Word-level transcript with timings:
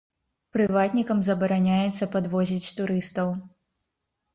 Прыватнікам 0.55 1.21
забараняецца 1.29 2.11
падвозіць 2.19 2.71
турыстаў. 2.83 3.35